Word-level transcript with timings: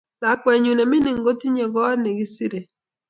Lakwenyu 0.21 0.71
ninmingine 0.73 1.19
kotinda 1.25 1.65
kot 1.73 1.93
nekisire. 2.01 2.59